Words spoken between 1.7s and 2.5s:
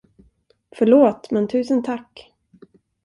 tack!